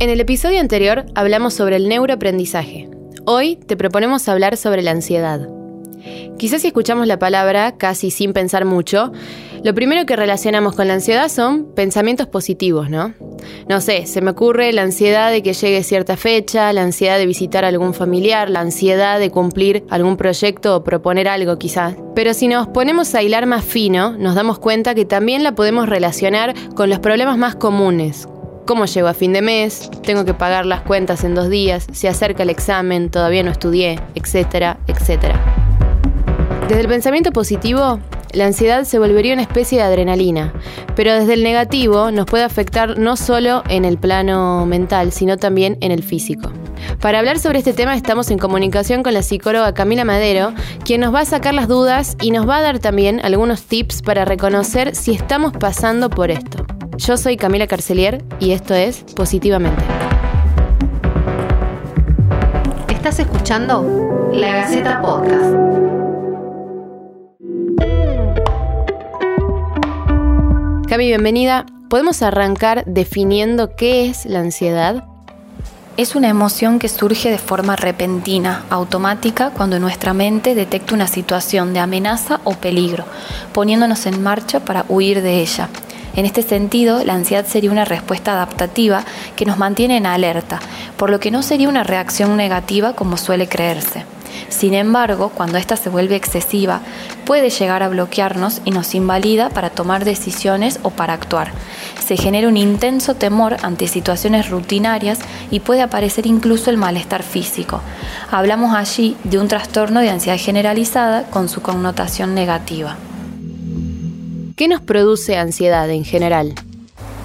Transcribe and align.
En 0.00 0.10
el 0.10 0.20
episodio 0.20 0.60
anterior 0.60 1.06
hablamos 1.16 1.54
sobre 1.54 1.74
el 1.74 1.88
neuroaprendizaje. 1.88 2.88
Hoy 3.24 3.56
te 3.56 3.76
proponemos 3.76 4.28
hablar 4.28 4.56
sobre 4.56 4.80
la 4.80 4.92
ansiedad. 4.92 5.48
Quizás 6.38 6.62
si 6.62 6.68
escuchamos 6.68 7.08
la 7.08 7.18
palabra 7.18 7.76
casi 7.76 8.12
sin 8.12 8.32
pensar 8.32 8.64
mucho, 8.64 9.10
lo 9.64 9.74
primero 9.74 10.06
que 10.06 10.14
relacionamos 10.14 10.76
con 10.76 10.86
la 10.86 10.94
ansiedad 10.94 11.28
son 11.28 11.74
pensamientos 11.74 12.28
positivos, 12.28 12.88
¿no? 12.88 13.12
No 13.68 13.80
sé, 13.80 14.06
se 14.06 14.20
me 14.20 14.30
ocurre 14.30 14.72
la 14.72 14.82
ansiedad 14.82 15.32
de 15.32 15.42
que 15.42 15.52
llegue 15.52 15.82
cierta 15.82 16.16
fecha, 16.16 16.72
la 16.72 16.82
ansiedad 16.82 17.18
de 17.18 17.26
visitar 17.26 17.64
a 17.64 17.68
algún 17.68 17.92
familiar, 17.92 18.50
la 18.50 18.60
ansiedad 18.60 19.18
de 19.18 19.30
cumplir 19.30 19.84
algún 19.90 20.16
proyecto 20.16 20.76
o 20.76 20.84
proponer 20.84 21.26
algo 21.26 21.58
quizás. 21.58 21.96
Pero 22.14 22.34
si 22.34 22.46
nos 22.46 22.68
ponemos 22.68 23.16
a 23.16 23.22
hilar 23.24 23.46
más 23.46 23.64
fino, 23.64 24.16
nos 24.16 24.36
damos 24.36 24.60
cuenta 24.60 24.94
que 24.94 25.04
también 25.04 25.42
la 25.42 25.56
podemos 25.56 25.88
relacionar 25.88 26.54
con 26.76 26.88
los 26.88 27.00
problemas 27.00 27.36
más 27.36 27.56
comunes, 27.56 28.28
¿Cómo 28.68 28.84
llego 28.84 29.08
a 29.08 29.14
fin 29.14 29.32
de 29.32 29.40
mes? 29.40 29.90
Tengo 30.02 30.26
que 30.26 30.34
pagar 30.34 30.66
las 30.66 30.82
cuentas 30.82 31.24
en 31.24 31.34
dos 31.34 31.48
días, 31.48 31.86
se 31.90 32.06
acerca 32.06 32.42
el 32.42 32.50
examen, 32.50 33.08
todavía 33.08 33.42
no 33.42 33.50
estudié, 33.50 33.98
etcétera, 34.14 34.78
etcétera. 34.86 35.40
Desde 36.68 36.82
el 36.82 36.86
pensamiento 36.86 37.32
positivo, 37.32 37.98
la 38.34 38.44
ansiedad 38.44 38.84
se 38.84 38.98
volvería 38.98 39.32
una 39.32 39.40
especie 39.40 39.78
de 39.78 39.84
adrenalina, 39.84 40.52
pero 40.94 41.14
desde 41.14 41.32
el 41.32 41.44
negativo 41.44 42.10
nos 42.10 42.26
puede 42.26 42.44
afectar 42.44 42.98
no 42.98 43.16
solo 43.16 43.62
en 43.70 43.86
el 43.86 43.96
plano 43.96 44.66
mental, 44.66 45.12
sino 45.12 45.38
también 45.38 45.78
en 45.80 45.90
el 45.90 46.02
físico. 46.02 46.52
Para 47.00 47.20
hablar 47.20 47.38
sobre 47.38 47.60
este 47.60 47.72
tema 47.72 47.94
estamos 47.94 48.30
en 48.30 48.36
comunicación 48.36 49.02
con 49.02 49.14
la 49.14 49.22
psicóloga 49.22 49.72
Camila 49.72 50.04
Madero, 50.04 50.52
quien 50.84 51.00
nos 51.00 51.14
va 51.14 51.20
a 51.20 51.24
sacar 51.24 51.54
las 51.54 51.68
dudas 51.68 52.18
y 52.20 52.32
nos 52.32 52.46
va 52.46 52.58
a 52.58 52.62
dar 52.62 52.80
también 52.80 53.18
algunos 53.24 53.62
tips 53.62 54.02
para 54.02 54.26
reconocer 54.26 54.94
si 54.94 55.12
estamos 55.12 55.54
pasando 55.54 56.10
por 56.10 56.30
esto. 56.30 56.66
Yo 56.98 57.16
soy 57.16 57.36
Camila 57.36 57.68
Carcelier 57.68 58.24
y 58.40 58.50
esto 58.50 58.74
es 58.74 59.04
Positivamente. 59.14 59.80
Estás 62.88 63.20
escuchando 63.20 64.30
La 64.32 64.56
Gaceta 64.56 65.00
Podcast. 65.00 65.54
Cami, 70.88 71.06
bienvenida. 71.06 71.66
¿Podemos 71.88 72.20
arrancar 72.22 72.84
definiendo 72.84 73.76
qué 73.76 74.10
es 74.10 74.26
la 74.26 74.40
ansiedad? 74.40 75.04
Es 75.96 76.16
una 76.16 76.28
emoción 76.28 76.80
que 76.80 76.88
surge 76.88 77.30
de 77.30 77.38
forma 77.38 77.76
repentina, 77.76 78.64
automática, 78.70 79.50
cuando 79.50 79.78
nuestra 79.78 80.14
mente 80.14 80.56
detecta 80.56 80.94
una 80.94 81.06
situación 81.06 81.72
de 81.74 81.80
amenaza 81.80 82.40
o 82.42 82.54
peligro, 82.54 83.04
poniéndonos 83.52 84.06
en 84.06 84.20
marcha 84.20 84.60
para 84.60 84.84
huir 84.88 85.22
de 85.22 85.40
ella. 85.40 85.68
En 86.18 86.26
este 86.26 86.42
sentido, 86.42 87.04
la 87.04 87.14
ansiedad 87.14 87.46
sería 87.46 87.70
una 87.70 87.84
respuesta 87.84 88.32
adaptativa 88.32 89.04
que 89.36 89.46
nos 89.46 89.56
mantiene 89.56 89.98
en 89.98 90.04
alerta, 90.04 90.58
por 90.96 91.10
lo 91.10 91.20
que 91.20 91.30
no 91.30 91.44
sería 91.44 91.68
una 91.68 91.84
reacción 91.84 92.36
negativa 92.36 92.94
como 92.94 93.16
suele 93.16 93.48
creerse. 93.48 94.04
Sin 94.48 94.74
embargo, 94.74 95.30
cuando 95.32 95.58
ésta 95.58 95.76
se 95.76 95.90
vuelve 95.90 96.16
excesiva, 96.16 96.80
puede 97.24 97.50
llegar 97.50 97.84
a 97.84 97.88
bloquearnos 97.88 98.62
y 98.64 98.72
nos 98.72 98.96
invalida 98.96 99.48
para 99.50 99.70
tomar 99.70 100.04
decisiones 100.04 100.80
o 100.82 100.90
para 100.90 101.12
actuar. 101.12 101.52
Se 102.04 102.16
genera 102.16 102.48
un 102.48 102.56
intenso 102.56 103.14
temor 103.14 103.56
ante 103.62 103.86
situaciones 103.86 104.50
rutinarias 104.50 105.20
y 105.52 105.60
puede 105.60 105.82
aparecer 105.82 106.26
incluso 106.26 106.68
el 106.70 106.78
malestar 106.78 107.22
físico. 107.22 107.80
Hablamos 108.28 108.74
allí 108.74 109.16
de 109.22 109.38
un 109.38 109.46
trastorno 109.46 110.00
de 110.00 110.10
ansiedad 110.10 110.36
generalizada 110.36 111.30
con 111.30 111.48
su 111.48 111.62
connotación 111.62 112.34
negativa. 112.34 112.96
¿Qué 114.58 114.66
nos 114.66 114.80
produce 114.80 115.36
ansiedad 115.36 115.88
en 115.88 116.04
general? 116.04 116.52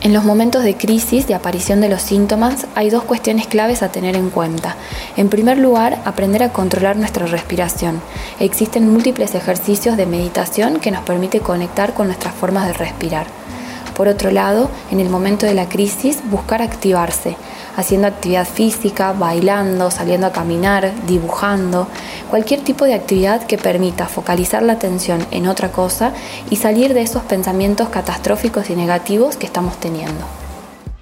En 0.00 0.14
los 0.14 0.24
momentos 0.24 0.64
de 0.64 0.78
crisis, 0.78 1.26
de 1.28 1.34
aparición 1.34 1.82
de 1.82 1.90
los 1.90 2.00
síntomas, 2.00 2.66
hay 2.74 2.88
dos 2.88 3.02
cuestiones 3.02 3.46
claves 3.46 3.82
a 3.82 3.92
tener 3.92 4.16
en 4.16 4.30
cuenta. 4.30 4.76
En 5.18 5.28
primer 5.28 5.58
lugar, 5.58 6.00
aprender 6.06 6.42
a 6.42 6.54
controlar 6.54 6.96
nuestra 6.96 7.26
respiración. 7.26 8.00
Existen 8.40 8.90
múltiples 8.90 9.34
ejercicios 9.34 9.98
de 9.98 10.06
meditación 10.06 10.80
que 10.80 10.90
nos 10.90 11.02
permite 11.02 11.40
conectar 11.40 11.92
con 11.92 12.06
nuestras 12.06 12.34
formas 12.34 12.66
de 12.66 12.72
respirar. 12.72 13.26
Por 13.98 14.06
otro 14.06 14.30
lado, 14.30 14.70
en 14.92 15.00
el 15.00 15.10
momento 15.10 15.44
de 15.44 15.54
la 15.54 15.68
crisis, 15.68 16.20
buscar 16.30 16.62
activarse, 16.62 17.36
haciendo 17.76 18.06
actividad 18.06 18.46
física, 18.46 19.12
bailando, 19.12 19.90
saliendo 19.90 20.28
a 20.28 20.32
caminar, 20.32 20.92
dibujando, 21.08 21.88
cualquier 22.30 22.60
tipo 22.60 22.84
de 22.84 22.94
actividad 22.94 23.44
que 23.48 23.58
permita 23.58 24.06
focalizar 24.06 24.62
la 24.62 24.74
atención 24.74 25.26
en 25.32 25.48
otra 25.48 25.72
cosa 25.72 26.12
y 26.48 26.56
salir 26.56 26.94
de 26.94 27.02
esos 27.02 27.24
pensamientos 27.24 27.88
catastróficos 27.88 28.70
y 28.70 28.76
negativos 28.76 29.36
que 29.36 29.46
estamos 29.46 29.76
teniendo. 29.80 30.24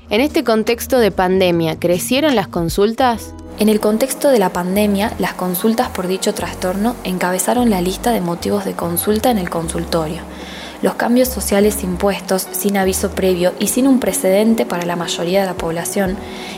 En 0.09 0.23
este 0.23 0.43
contexto 0.43 0.99
de 0.99 1.11
pandemia, 1.11 1.79
¿crecieron 1.79 2.35
las 2.35 2.49
consultas? 2.49 3.35
En 3.59 3.69
el 3.69 3.79
contexto 3.79 4.31
de 4.31 4.39
la 4.39 4.55
pandemia, 4.55 5.13
las 5.19 5.35
consultas 5.35 5.91
por 5.91 6.07
dicho 6.07 6.33
trastorno 6.33 6.97
encabezaron 7.05 7.69
la 7.69 7.83
lista 7.83 8.13
de 8.13 8.23
motivos 8.23 8.65
de 8.65 8.73
consulta 8.73 9.31
en 9.31 9.37
el 9.37 9.51
consultorio 9.51 10.23
los 10.83 10.95
cambios 10.95 11.29
sociales 11.29 11.83
impuestos 11.83 12.47
sin 12.53 12.77
aviso 12.77 13.11
previo 13.11 13.55
y 13.59 13.69
sin 13.69 13.87
un 13.87 13.99
precedente 13.99 14.67
para 14.67 14.85
la 14.85 14.97
mayoría 14.97 15.41
de 15.41 15.47
la 15.47 15.55
población, 15.55 16.17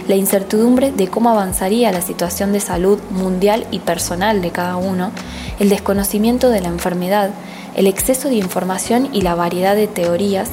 la 0.08 0.16
incertidumbre 0.16 0.90
de 0.90 1.08
cómo 1.08 1.30
avanzaría 1.30 1.92
la 1.92 2.00
situación 2.00 2.52
de 2.52 2.60
salud 2.60 2.98
mundial 3.10 3.66
y 3.70 3.78
personal 3.78 4.42
de 4.42 4.50
cada 4.50 4.76
uno, 4.76 5.12
el 5.60 5.68
desconocimiento 5.68 6.50
de 6.50 6.60
la 6.60 6.68
enfermedad, 6.68 7.30
el 7.76 7.86
exceso 7.86 8.28
de 8.28 8.36
información 8.36 9.08
y 9.12 9.22
la 9.22 9.34
variedad 9.34 9.76
de 9.76 9.86
teorías, 9.86 10.50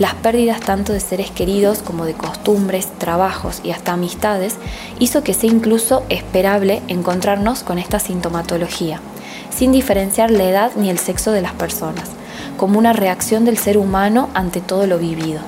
las 0.00 0.14
pérdidas 0.14 0.60
tanto 0.60 0.92
de 0.92 0.98
seres 0.98 1.30
queridos 1.30 1.78
como 1.78 2.04
de 2.04 2.14
costumbres, 2.14 2.88
trabajos 2.98 3.60
y 3.62 3.70
hasta 3.70 3.92
amistades, 3.92 4.56
hizo 4.98 5.22
que 5.22 5.34
sea 5.34 5.50
incluso 5.50 6.02
esperable 6.08 6.82
encontrarnos 6.88 7.62
con 7.62 7.78
esta 7.78 8.00
sintomatología, 8.00 8.98
sin 9.56 9.70
diferenciar 9.70 10.32
la 10.32 10.44
edad 10.44 10.72
ni 10.74 10.90
el 10.90 10.98
sexo 10.98 11.30
de 11.30 11.42
las 11.42 11.52
personas 11.52 12.10
como 12.56 12.78
una 12.78 12.92
reacción 12.92 13.44
del 13.44 13.58
ser 13.58 13.78
humano 13.78 14.28
ante 14.34 14.60
todo 14.60 14.86
lo 14.86 14.98
vivido. 14.98 15.40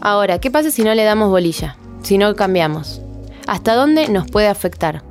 Ahora, 0.00 0.38
¿qué 0.38 0.50
pasa 0.50 0.70
si 0.70 0.82
no 0.82 0.94
le 0.94 1.04
damos 1.04 1.30
bolilla? 1.30 1.76
Si 2.02 2.18
no 2.18 2.34
cambiamos? 2.34 3.00
¿Hasta 3.46 3.74
dónde 3.74 4.08
nos 4.08 4.30
puede 4.30 4.48
afectar? 4.48 5.02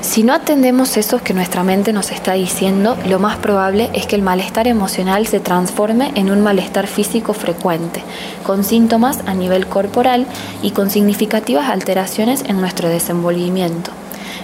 Si 0.00 0.22
no 0.22 0.32
atendemos 0.32 0.96
eso 0.96 1.22
que 1.22 1.34
nuestra 1.34 1.64
mente 1.64 1.92
nos 1.92 2.12
está 2.12 2.34
diciendo, 2.34 2.96
lo 3.06 3.18
más 3.18 3.36
probable 3.38 3.90
es 3.94 4.06
que 4.06 4.14
el 4.14 4.22
malestar 4.22 4.68
emocional 4.68 5.26
se 5.26 5.40
transforme 5.40 6.12
en 6.14 6.30
un 6.30 6.40
malestar 6.40 6.86
físico 6.86 7.34
frecuente, 7.34 8.02
con 8.46 8.62
síntomas 8.62 9.20
a 9.26 9.34
nivel 9.34 9.66
corporal 9.66 10.26
y 10.62 10.70
con 10.70 10.90
significativas 10.90 11.68
alteraciones 11.68 12.44
en 12.46 12.60
nuestro 12.60 12.88
desenvolvimiento. 12.88 13.90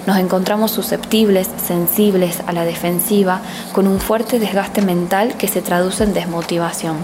Nos 0.07 0.19
encontramos 0.19 0.71
susceptibles, 0.71 1.49
sensibles 1.67 2.41
a 2.47 2.53
la 2.53 2.65
defensiva, 2.65 3.41
con 3.73 3.87
un 3.87 4.01
fuerte 4.01 4.39
desgaste 4.39 4.83
mental 4.83 5.37
que 5.39 5.49
se 5.49 5.63
traduce 5.63 6.05
en 6.05 6.13
desmotivación. 6.13 6.97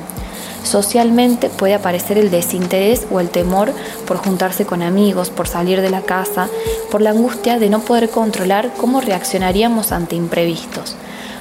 Socialmente 0.63 1.49
puede 1.49 1.75
aparecer 1.75 2.19
el 2.19 2.31
desinterés 2.31 3.07
o 3.11 3.21
el 3.21 3.31
temor 3.31 3.73
por 4.07 4.19
juntarse 4.19 4.67
con 4.67 4.83
amigos, 4.83 5.31
por 5.31 5.49
salir 5.49 5.81
de 5.81 5.89
la 5.89 6.03
casa, 6.03 6.49
por 6.91 7.01
la 7.01 7.11
angustia 7.11 7.59
de 7.59 7.71
no 7.71 7.81
poder 7.81 8.11
controlar 8.11 8.71
cómo 8.77 9.01
reaccionaríamos 9.01 9.93
ante 9.93 10.17
imprevistos. 10.17 10.97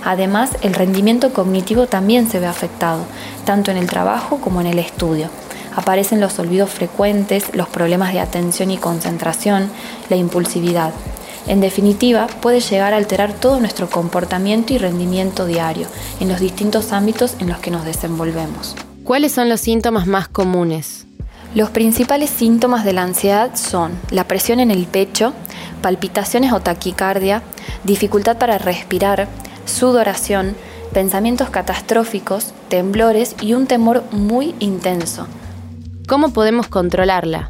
Además, 0.06 0.52
el 0.62 0.74
rendimiento 0.74 1.34
cognitivo 1.34 1.88
también 1.88 2.30
se 2.30 2.40
ve 2.40 2.48
afectado, 2.48 3.02
tanto 3.46 3.72
en 3.72 3.78
el 3.78 3.88
trabajo 3.88 4.38
como 4.38 4.62
en 4.62 4.68
el 4.68 4.80
estudio. 4.80 5.28
Aparecen 5.76 6.22
los 6.22 6.40
olvidos 6.40 6.70
frecuentes, 6.70 7.54
los 7.54 7.68
problemas 7.68 8.14
de 8.14 8.22
atención 8.22 8.72
y 8.72 8.78
concentración, 8.78 9.70
la 10.10 10.16
impulsividad. 10.16 10.94
En 11.48 11.62
definitiva, 11.62 12.28
puede 12.28 12.60
llegar 12.60 12.94
a 12.94 12.98
alterar 12.98 13.34
todo 13.34 13.60
nuestro 13.60 13.90
comportamiento 13.90 14.74
y 14.74 14.78
rendimiento 14.78 15.46
diario 15.46 15.88
en 16.20 16.30
los 16.30 16.40
distintos 16.40 16.92
ámbitos 16.92 17.36
en 17.40 17.50
los 17.50 17.60
que 17.60 17.72
nos 17.72 17.86
desenvolvemos. 17.86 18.76
¿Cuáles 19.04 19.32
son 19.32 19.50
los 19.50 19.62
síntomas 19.62 20.06
más 20.06 20.28
comunes? 20.28 21.08
Los 21.56 21.72
principales 21.72 22.30
síntomas 22.30 22.86
de 22.86 22.94
la 22.94 23.02
ansiedad 23.02 23.56
son 23.56 23.94
la 24.12 24.26
presión 24.26 24.60
en 24.60 24.70
el 24.70 24.86
pecho, 24.86 25.34
palpitaciones 25.82 26.54
o 26.54 26.60
taquicardia, 26.60 27.42
dificultad 27.84 28.38
para 28.38 28.60
respirar, 28.60 29.28
sudoración, 29.66 30.56
pensamientos 30.94 31.50
catastróficos, 31.50 32.54
temblores 32.68 33.36
y 33.42 33.54
un 33.54 33.66
temor 33.66 34.04
muy 34.12 34.54
intenso. 34.60 35.28
¿Cómo 36.08 36.34
podemos 36.34 36.68
controlarla? 36.68 37.50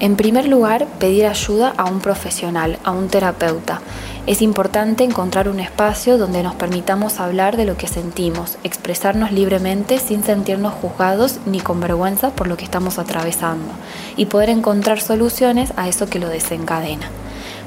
En 0.00 0.14
primer 0.14 0.46
lugar, 0.46 0.86
pedir 1.00 1.26
ayuda 1.26 1.74
a 1.76 1.86
un 1.86 1.98
profesional, 1.98 2.78
a 2.84 2.92
un 2.92 3.08
terapeuta. 3.08 3.80
Es 4.28 4.42
importante 4.42 5.02
encontrar 5.02 5.48
un 5.48 5.58
espacio 5.58 6.18
donde 6.18 6.44
nos 6.44 6.54
permitamos 6.54 7.18
hablar 7.18 7.56
de 7.56 7.64
lo 7.64 7.76
que 7.76 7.88
sentimos, 7.88 8.58
expresarnos 8.62 9.32
libremente 9.32 9.98
sin 9.98 10.22
sentirnos 10.22 10.72
juzgados 10.74 11.40
ni 11.46 11.58
con 11.58 11.80
vergüenza 11.80 12.30
por 12.30 12.46
lo 12.46 12.56
que 12.56 12.64
estamos 12.64 13.00
atravesando 13.00 13.72
y 14.16 14.26
poder 14.26 14.50
encontrar 14.50 15.00
soluciones 15.00 15.72
a 15.76 15.88
eso 15.88 16.08
que 16.08 16.20
lo 16.20 16.28
desencadena. 16.28 17.10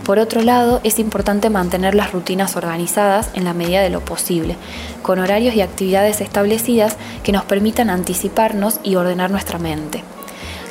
Por 0.05 0.17
otro 0.17 0.41
lado, 0.41 0.79
es 0.85 0.99
importante 0.99 1.49
mantener 1.49 1.95
las 1.95 2.13
rutinas 2.13 2.55
organizadas 2.55 3.29
en 3.33 3.43
la 3.43 3.53
medida 3.53 3.81
de 3.81 3.89
lo 3.89 3.99
posible, 3.99 4.55
con 5.01 5.19
horarios 5.19 5.53
y 5.55 5.61
actividades 5.61 6.21
establecidas 6.21 6.95
que 7.23 7.33
nos 7.33 7.43
permitan 7.43 7.89
anticiparnos 7.89 8.79
y 8.83 8.95
ordenar 8.95 9.31
nuestra 9.31 9.59
mente. 9.59 10.03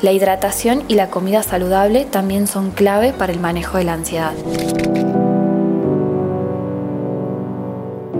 La 0.02 0.12
hidratación 0.12 0.82
y 0.88 0.94
la 0.94 1.10
comida 1.10 1.42
saludable 1.42 2.06
también 2.06 2.46
son 2.46 2.70
clave 2.70 3.12
para 3.12 3.32
el 3.32 3.40
manejo 3.40 3.78
de 3.78 3.84
la 3.84 3.94
ansiedad. 3.94 4.32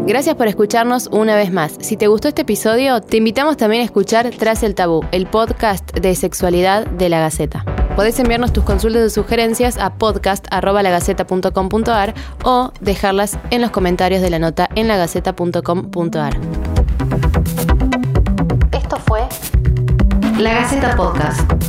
Gracias 0.07 0.35
por 0.35 0.49
escucharnos 0.49 1.09
una 1.13 1.37
vez 1.37 1.53
más. 1.53 1.77
Si 1.81 1.97
te 1.97 2.09
gustó 2.09 2.29
este 2.29 2.43
episodio, 2.43 3.01
te 3.01 3.19
invitamos 3.19 3.57
también 3.57 3.83
a 3.83 3.85
escuchar 3.85 4.31
Tras 4.31 4.63
el 4.63 4.75
Tabú, 4.75 5.05
el 5.13 5.27
podcast 5.27 5.93
de 5.93 6.15
sexualidad 6.17 6.87
de 6.87 7.09
la 7.09 7.21
Gaceta. 7.21 7.65
Podés 7.95 8.19
enviarnos 8.19 8.53
tus 8.53 8.65
consultas 8.65 9.07
y 9.07 9.11
sugerencias 9.11 9.79
a 9.79 9.95
podcast.lagaceta.com.ar 9.95 12.15
o 12.45 12.73
dejarlas 12.81 13.39
en 13.51 13.61
los 13.61 13.71
comentarios 13.71 14.21
de 14.21 14.31
la 14.31 14.39
nota 14.39 14.69
en 14.75 14.89
lagaceta.com.ar. 14.89 16.37
Esto 18.73 18.97
fue 18.97 19.21
La 20.39 20.55
Gaceta 20.55 20.97
Podcast. 20.97 21.60